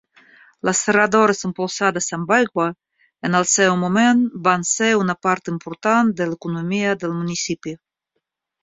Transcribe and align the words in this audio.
Les 0.67 0.79
serradores 0.85 1.45
impulsades 1.49 2.07
amb 2.17 2.33
aigua, 2.39 2.65
en 3.29 3.41
el 3.41 3.47
seu 3.53 3.77
moment 3.85 4.25
van 4.51 4.67
ser 4.73 4.91
una 5.05 5.19
part 5.29 5.55
important 5.55 6.13
de 6.23 6.33
l'economia 6.33 7.01
del 7.07 7.17
municipi. 7.21 7.79